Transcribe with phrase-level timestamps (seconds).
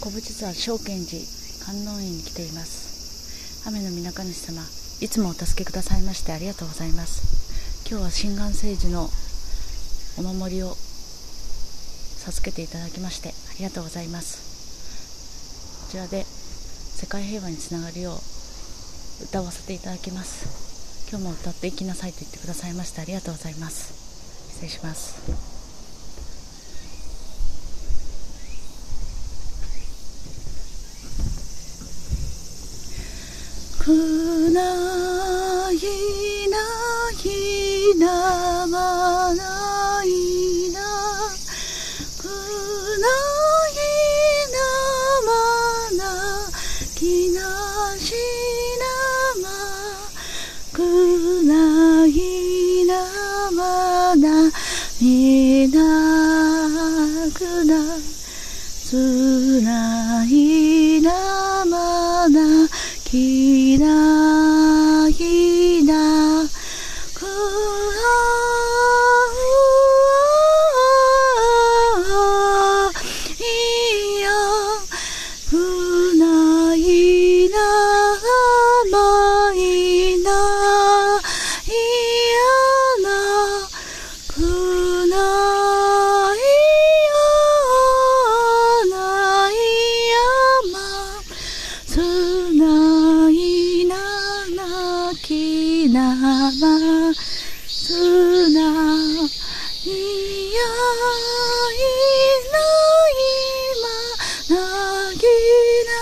[0.00, 1.20] 古武術は正見寺
[1.66, 3.68] 観音院に来ています。
[3.68, 4.62] 雨の皆神主様
[5.02, 7.84] いつもお助けくださいましてありがとうございます。
[7.86, 9.10] 今日は心願聖寺の
[10.16, 15.84] お守りを授けていただきましてありがとうございます。
[15.84, 21.10] こちらで世界平和につながるよう歌わせていただきます。
[21.10, 23.92] 今日も歌っていきなさいと言ってくださいましてありがとうございます。
[24.54, 25.59] 失礼します。
[34.52, 35.74] ない
[36.48, 36.58] な
[37.22, 40.59] いなまない
[95.22, 97.12] きなま
[97.66, 99.86] すない
[100.52, 100.60] や
[101.00, 101.84] い
[102.50, 102.58] な
[103.08, 103.20] い
[103.80, 105.24] まなき
[105.86, 105.92] な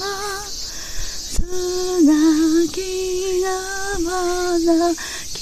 [0.00, 0.06] ま
[0.46, 1.42] す
[2.04, 2.08] な
[2.72, 2.76] き
[3.42, 3.46] な
[4.00, 4.08] ま
[4.58, 4.94] な
[5.34, 5.38] き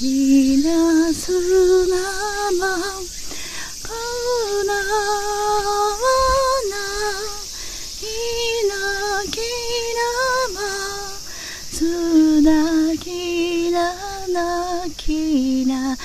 [0.63, 0.67] な
[1.13, 1.21] す
[1.87, 1.93] な
[2.59, 2.61] ま
[3.83, 3.89] く
[4.65, 4.79] なわ
[6.69, 6.73] な
[7.99, 8.03] ひ
[8.67, 8.71] な
[9.31, 9.37] き
[9.95, 10.01] な
[10.53, 10.57] ま
[11.71, 11.83] す
[12.17, 12.22] な
[14.33, 15.97] なきなな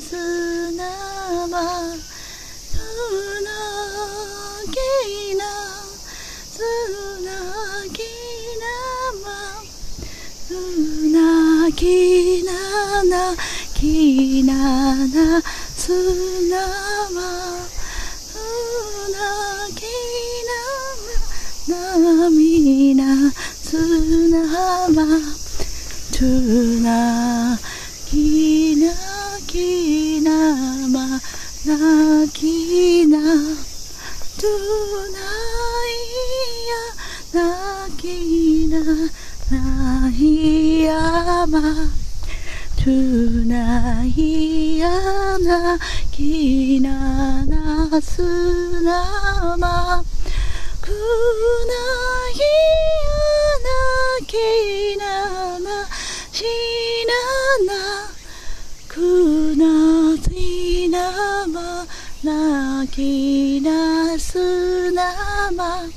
[0.00, 0.84] すな
[1.46, 2.78] ます
[3.44, 3.50] な
[4.72, 5.44] きな
[5.84, 6.62] す
[7.22, 7.28] な
[7.92, 8.00] き
[8.58, 8.64] な
[9.22, 9.28] ま
[10.46, 10.48] す
[11.12, 13.36] なきなな
[13.74, 14.54] きな
[14.96, 15.92] なす
[16.48, 16.56] な
[17.12, 17.20] ま
[17.68, 18.38] す
[19.12, 19.18] な
[19.76, 19.84] き
[21.68, 23.76] ななみなす
[24.30, 25.04] なま
[26.16, 26.80] つ
[37.86, 38.68] やなき
[39.48, 41.60] ないやま
[42.76, 44.88] つないや
[45.38, 45.78] な
[46.10, 50.04] きななすなま
[50.80, 51.74] くな
[52.32, 52.38] い
[52.98, 53.14] や
[53.62, 55.86] なきなな
[56.32, 56.44] し
[57.06, 58.10] なな
[58.88, 61.86] くなしなま
[62.24, 65.96] なきなすな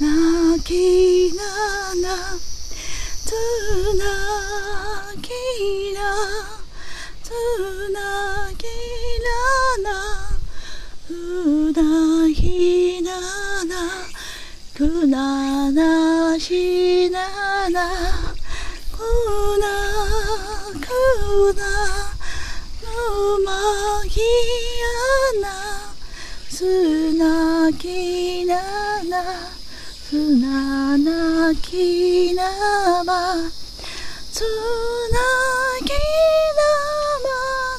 [0.00, 1.44] 泣きな
[1.94, 2.16] な
[3.24, 3.30] つ
[3.96, 4.04] な
[5.22, 5.30] き
[5.94, 6.00] な
[7.22, 7.30] つ
[7.92, 8.64] なき
[9.22, 10.34] なな
[11.10, 13.12] うなひな
[13.66, 13.76] な
[14.74, 17.88] くななしなな
[18.90, 18.98] く
[19.60, 19.66] な
[20.80, 21.62] くな
[22.82, 24.20] うまひ
[25.38, 25.94] やな
[26.50, 28.56] つなきな
[29.04, 29.53] な
[30.14, 30.96] すな
[31.60, 33.50] きなま
[34.30, 34.42] つ
[35.10, 35.18] な
[35.82, 36.62] ぎな
[37.24, 37.26] ま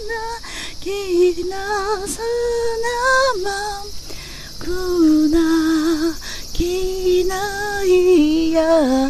[0.10, 0.20] な
[0.82, 0.84] き
[1.50, 1.56] な
[2.06, 2.20] す
[2.84, 3.48] なま。
[4.60, 4.68] く
[5.30, 5.40] な
[6.52, 7.32] きな
[7.86, 8.60] いや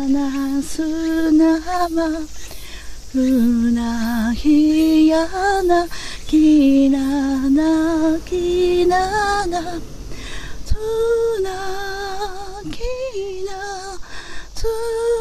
[0.08, 2.26] な砂は
[3.14, 5.26] うなひや
[5.62, 5.86] な
[6.26, 6.98] きな
[7.50, 9.60] なきなな
[10.64, 10.74] つ
[11.42, 11.50] な
[12.64, 13.52] きな
[14.54, 15.15] つなきな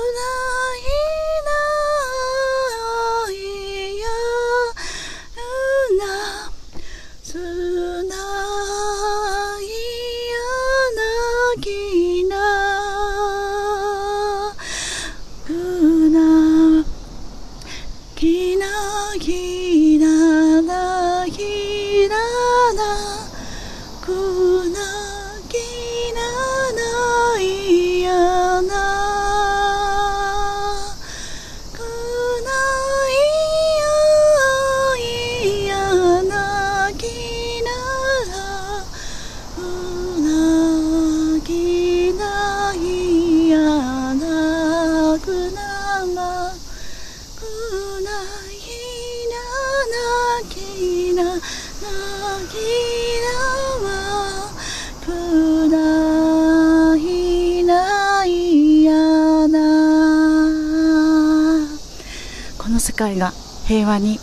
[62.95, 63.33] 界が
[63.67, 64.19] 平和に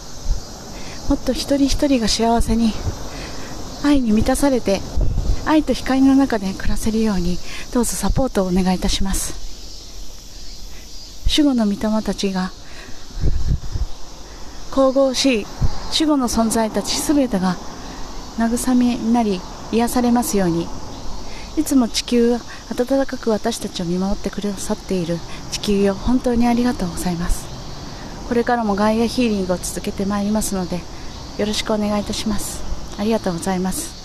[1.09, 2.73] もっと一人一人が幸せに
[3.85, 4.81] 愛に満たされて
[5.45, 7.37] 愛と光の中で暮らせるように
[7.73, 9.43] どうぞサポートをお願いいたします。
[11.29, 12.51] 守護の御霊たちが
[14.71, 15.47] 神々しい
[15.93, 17.57] 守護の存在たちすべてが
[18.39, 19.41] 慰めになり
[19.73, 20.69] 癒されますように。
[21.59, 22.41] いつも地球は
[22.71, 25.19] 温かく私たちを見守ってくださっている
[25.51, 25.95] 地球よ。
[25.95, 27.52] 本当にありがとうございます。
[28.29, 30.81] これからもガイアヒーリングを続けてまいりますので
[31.39, 32.63] よろしくお願いいたします。
[32.99, 34.02] ありがとうございます。